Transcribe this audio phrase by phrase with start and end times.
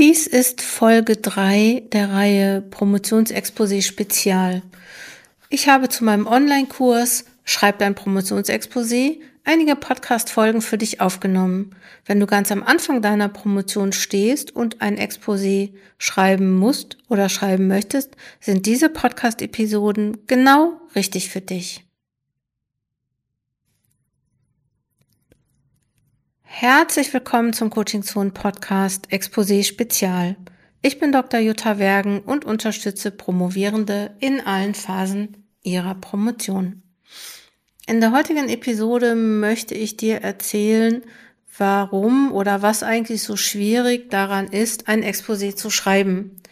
[0.00, 4.62] Dies ist Folge 3 der Reihe Promotionsexposé Spezial.
[5.50, 11.76] Ich habe zu meinem Online-Kurs Schreib dein Promotionsexposé einige Podcast-Folgen für dich aufgenommen.
[12.06, 17.68] Wenn du ganz am Anfang deiner Promotion stehst und ein Exposé schreiben musst oder schreiben
[17.68, 21.84] möchtest, sind diese Podcast-Episoden genau richtig für dich.
[26.52, 30.36] Herzlich willkommen zum Coaching Zone Podcast Exposé Spezial.
[30.82, 31.38] Ich bin Dr.
[31.40, 36.82] Jutta Wergen und unterstütze Promovierende in allen Phasen ihrer Promotion.
[37.86, 41.02] In der heutigen Episode möchte ich dir erzählen,
[41.56, 46.42] warum oder was eigentlich so schwierig daran ist, ein Exposé zu schreiben.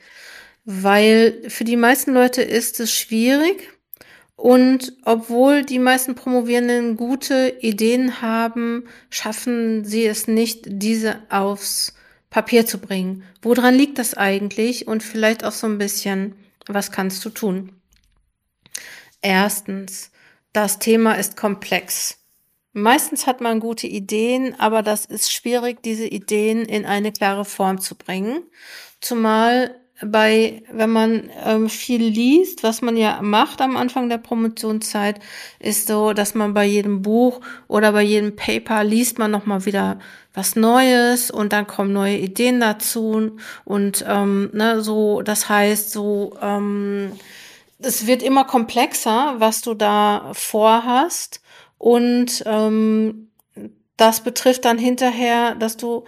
[0.65, 3.69] Weil für die meisten Leute ist es schwierig,
[4.39, 11.93] und obwohl die meisten Promovierenden gute Ideen haben, schaffen sie es nicht, diese aufs
[12.31, 13.25] Papier zu bringen.
[13.43, 14.87] Woran liegt das eigentlich?
[14.87, 16.37] Und vielleicht auch so ein bisschen,
[16.69, 17.73] was kannst du tun?
[19.23, 20.13] Erstens,
[20.53, 22.19] das Thema ist komplex.
[22.73, 27.81] Meistens hat man gute Ideen, aber das ist schwierig, diese Ideen in eine klare Form
[27.81, 28.45] zu bringen.
[29.01, 35.19] Zumal bei, wenn man ähm, viel liest, was man ja macht am Anfang der Promotionszeit,
[35.59, 39.99] ist so, dass man bei jedem Buch oder bei jedem Paper liest man nochmal wieder
[40.35, 46.37] was Neues und dann kommen neue Ideen dazu und ähm, ne, so, das heißt so,
[46.41, 47.13] ähm,
[47.81, 51.41] es wird immer komplexer, was du da vorhast
[51.77, 53.29] und ähm,
[53.97, 56.05] das betrifft dann hinterher, dass du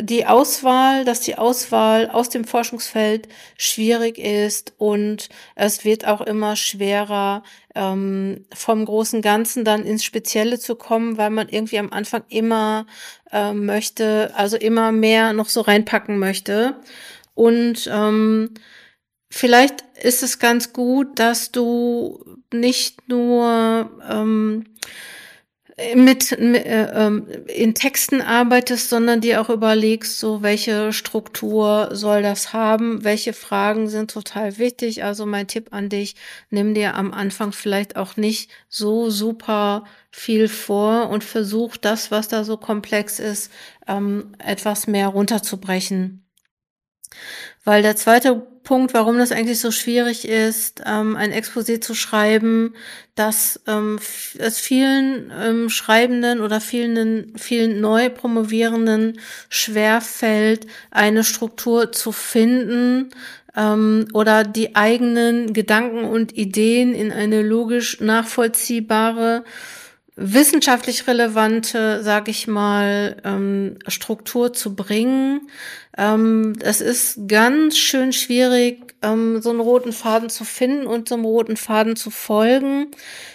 [0.00, 6.56] die Auswahl, dass die Auswahl aus dem Forschungsfeld schwierig ist und es wird auch immer
[6.56, 7.42] schwerer,
[7.74, 12.86] ähm, vom großen Ganzen dann ins Spezielle zu kommen, weil man irgendwie am Anfang immer
[13.32, 16.76] äh, möchte, also immer mehr noch so reinpacken möchte.
[17.34, 18.54] Und ähm,
[19.30, 24.64] vielleicht ist es ganz gut, dass du nicht nur ähm,
[25.94, 32.52] mit, äh, ähm, in Texten arbeitest, sondern dir auch überlegst, so welche Struktur soll das
[32.52, 35.04] haben, welche Fragen sind total wichtig.
[35.04, 36.16] Also mein Tipp an dich,
[36.50, 42.28] nimm dir am Anfang vielleicht auch nicht so super viel vor und versuch das, was
[42.28, 43.50] da so komplex ist,
[43.86, 46.24] ähm, etwas mehr runterzubrechen.
[47.64, 52.74] Weil der zweite Punkt, warum das eigentlich so schwierig ist, ähm, ein Exposé zu schreiben,
[53.14, 53.98] dass ähm,
[54.38, 63.10] es vielen ähm, Schreibenden oder vielen, vielen neu Promovierenden schwerfällt, eine Struktur zu finden
[63.56, 69.44] ähm, oder die eigenen Gedanken und Ideen in eine logisch nachvollziehbare
[70.16, 75.48] wissenschaftlich relevante, sage ich mal, ähm, Struktur zu bringen.
[75.96, 81.14] Ähm, es ist ganz schön schwierig, ähm, so einen roten Faden zu finden und so
[81.14, 82.88] einem roten Faden zu folgen.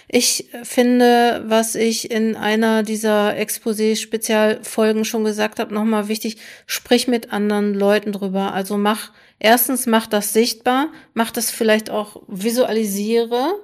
[0.08, 7.32] Ich finde, was ich in einer dieser Exposé-Spezialfolgen schon gesagt habe, nochmal wichtig, sprich mit
[7.32, 8.52] anderen Leuten drüber.
[8.52, 13.54] Also mach, erstens mach das sichtbar, mach das vielleicht auch visualisiere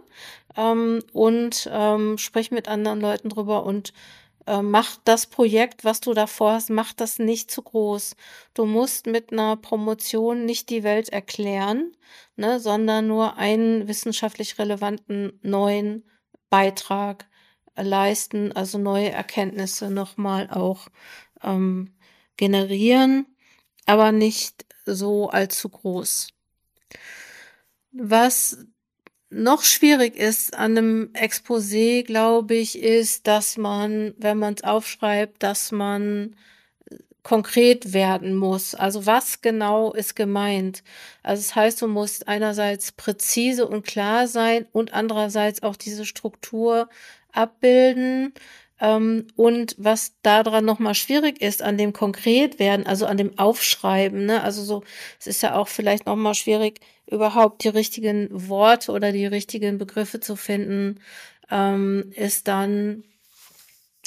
[0.57, 3.93] ähm, und ähm, sprich mit anderen Leuten drüber und
[4.47, 8.17] äh, mach das Projekt, was du davor hast, mach das nicht zu groß.
[8.55, 11.97] Du musst mit einer Promotion nicht die Welt erklären,
[12.37, 16.05] ne, sondern nur einen wissenschaftlich relevanten neuen
[16.51, 17.27] Beitrag
[17.77, 20.89] leisten, also neue Erkenntnisse nochmal auch
[21.43, 21.95] ähm,
[22.37, 23.27] generieren,
[23.87, 26.29] aber nicht so allzu groß.
[27.93, 28.67] Was
[29.33, 35.43] noch schwierig ist an einem Exposé, glaube ich, ist, dass man, wenn man es aufschreibt,
[35.43, 36.37] dass man
[37.23, 38.75] konkret werden muss.
[38.75, 40.83] Also was genau ist gemeint?
[41.23, 46.05] Also es das heißt, du musst einerseits präzise und klar sein und andererseits auch diese
[46.05, 46.89] Struktur
[47.33, 48.35] abbilden.
[48.81, 54.27] Ähm, und was daran nochmal schwierig ist, an dem konkret werden, also an dem Aufschreiben,
[54.27, 54.43] ne?
[54.43, 54.83] Also so,
[55.21, 56.81] es ist ja auch vielleicht nochmal schwierig,
[57.13, 61.01] überhaupt die richtigen Worte oder die richtigen Begriffe zu finden,
[61.51, 63.05] ähm, ist dann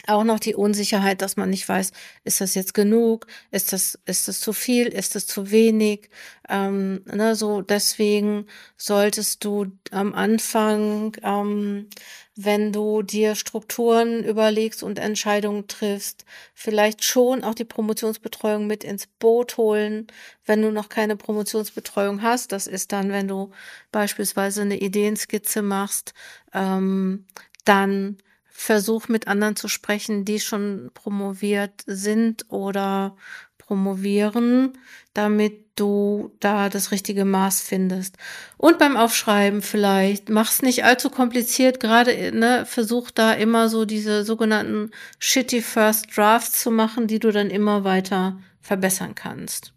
[0.08, 1.92] auch noch die Unsicherheit, dass man nicht weiß,
[2.24, 6.10] ist das jetzt genug, ist das, ist das zu viel, ist das zu wenig.
[6.50, 8.46] Ähm, ne, so deswegen
[8.78, 11.90] solltest du am Anfang, ähm,
[12.36, 19.08] wenn du dir Strukturen überlegst und Entscheidungen triffst, vielleicht schon auch die Promotionsbetreuung mit ins
[19.08, 20.08] Boot holen,
[20.46, 22.52] wenn du noch keine Promotionsbetreuung hast.
[22.52, 23.52] Das ist dann, wenn du
[23.92, 26.14] beispielsweise eine Ideenskizze machst,
[26.54, 27.26] ähm,
[27.64, 28.18] dann
[28.58, 33.18] versuch mit anderen zu sprechen, die schon promoviert sind oder
[33.58, 34.78] promovieren,
[35.14, 38.16] damit du da das richtige Maß findest.
[38.58, 44.24] Und beim Aufschreiben vielleicht, mach's nicht allzu kompliziert, gerade, ne, versuch da immer so diese
[44.24, 49.74] sogenannten shitty first drafts zu machen, die du dann immer weiter verbessern kannst.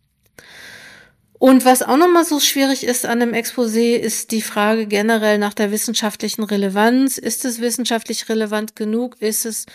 [1.38, 5.54] Und was auch nochmal so schwierig ist an dem Exposé, ist die Frage generell nach
[5.54, 7.16] der wissenschaftlichen Relevanz.
[7.16, 9.16] Ist es wissenschaftlich relevant genug?
[9.20, 9.66] Ist es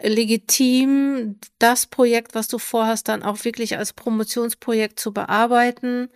[0.00, 6.08] legitim, das Projekt, was du vorhast, dann auch wirklich als Promotionsprojekt zu bearbeiten?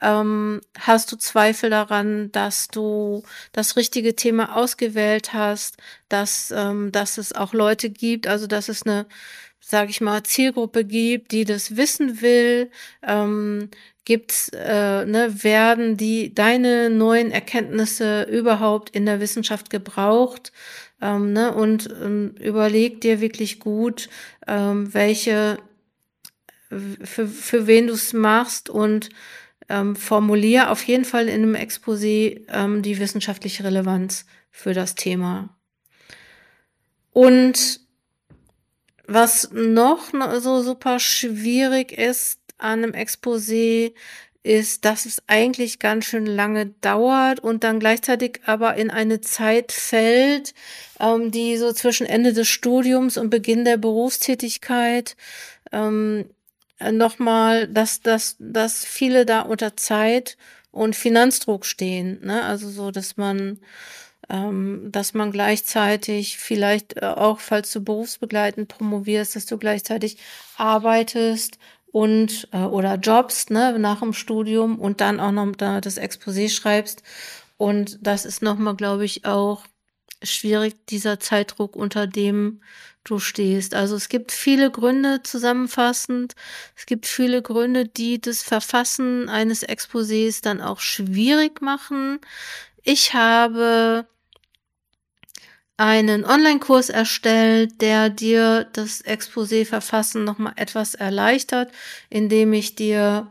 [0.00, 3.22] Ähm, hast du Zweifel daran, dass du
[3.52, 5.76] das richtige Thema ausgewählt hast,
[6.08, 9.06] dass, ähm, dass es auch Leute gibt, also dass es eine
[9.60, 12.70] sage ich mal, Zielgruppe gibt, die das wissen will,
[13.06, 13.70] ähm,
[14.04, 20.52] gibt's, äh, ne, werden die deine neuen Erkenntnisse überhaupt in der Wissenschaft gebraucht?
[21.00, 24.08] Ähm, ne, und ähm, überleg dir wirklich gut,
[24.46, 25.58] ähm, welche,
[26.68, 29.10] für, für wen du es machst und
[29.68, 35.56] ähm, formulier auf jeden Fall in einem Exposé ähm, die wissenschaftliche Relevanz für das Thema.
[37.12, 37.80] Und
[39.12, 43.92] was noch so super schwierig ist an einem Exposé,
[44.42, 49.72] ist, dass es eigentlich ganz schön lange dauert und dann gleichzeitig aber in eine Zeit
[49.72, 50.54] fällt,
[50.98, 55.16] ähm, die so zwischen Ende des Studiums und Beginn der Berufstätigkeit
[55.72, 56.24] ähm,
[56.90, 60.38] nochmal, dass, dass, dass viele da unter Zeit
[60.70, 62.20] und Finanzdruck stehen.
[62.24, 62.42] Ne?
[62.42, 63.58] Also so, dass man
[64.30, 70.18] dass man gleichzeitig vielleicht äh, auch, falls du berufsbegleitend promovierst, dass du gleichzeitig
[70.56, 71.58] arbeitest
[71.92, 76.48] und äh, oder jobst ne, nach dem Studium und dann auch noch da das Exposé
[76.48, 77.02] schreibst.
[77.56, 79.64] Und das ist nochmal, glaube ich, auch
[80.22, 82.60] schwierig, dieser Zeitdruck, unter dem
[83.04, 83.74] du stehst.
[83.74, 86.34] Also es gibt viele Gründe zusammenfassend.
[86.76, 92.20] Es gibt viele Gründe, die das Verfassen eines Exposés dann auch schwierig machen.
[92.82, 94.06] Ich habe
[95.80, 101.72] einen Online-Kurs erstellt, der dir das Exposé-Verfassen nochmal etwas erleichtert,
[102.10, 103.30] indem ich dir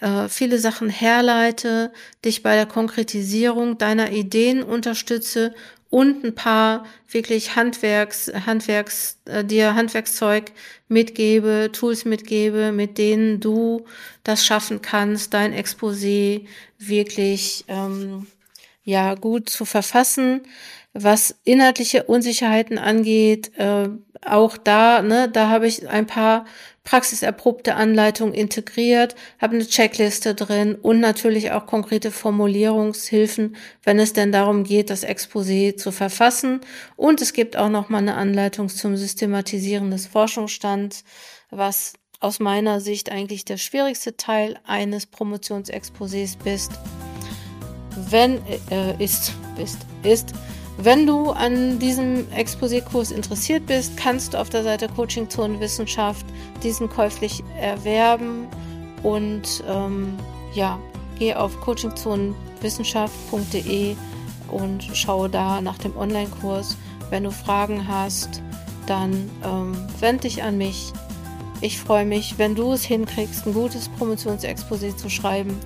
[0.00, 1.92] äh, viele Sachen herleite,
[2.24, 5.54] dich bei der Konkretisierung deiner Ideen unterstütze
[5.88, 10.50] und ein paar wirklich Handwerks, Handwerks, äh, dir Handwerkszeug
[10.88, 13.84] mitgebe, Tools mitgebe, mit denen du
[14.24, 18.26] das schaffen kannst, dein Exposé wirklich ähm,
[18.82, 20.40] ja gut zu verfassen.
[20.94, 23.88] Was inhaltliche Unsicherheiten angeht, äh,
[24.24, 26.46] auch da, ne, da habe ich ein paar
[26.84, 34.32] praxiserprobte Anleitungen integriert, habe eine Checkliste drin und natürlich auch konkrete Formulierungshilfen, wenn es denn
[34.32, 36.60] darum geht, das Exposé zu verfassen.
[36.96, 41.04] Und es gibt auch noch mal eine Anleitung zum Systematisieren des Forschungsstands,
[41.50, 46.72] was aus meiner Sicht eigentlich der schwierigste Teil eines Promotionsexposés bist.
[48.10, 48.40] Wenn
[48.70, 50.34] äh, ist, ist, ist
[50.76, 56.26] wenn du an diesem Exposé-Kurs interessiert bist, kannst du auf der Seite Coaching Zone Wissenschaft
[56.62, 58.48] diesen käuflich erwerben
[59.04, 60.18] und ähm,
[60.54, 60.80] ja,
[61.18, 63.94] geh auf coachingzonenwissenschaft.de
[64.50, 66.76] und schaue da nach dem Online-Kurs.
[67.10, 68.42] Wenn du Fragen hast,
[68.86, 70.92] dann ähm, wend dich an mich.
[71.60, 75.56] Ich freue mich, wenn du es hinkriegst, ein gutes Promotionsexposé zu schreiben.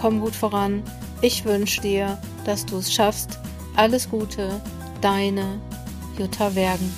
[0.00, 0.82] Komm gut voran.
[1.22, 3.38] Ich wünsche dir, dass du es schaffst
[3.80, 4.60] alles Gute,
[5.00, 5.58] deine
[6.18, 6.92] Jutta Wergen.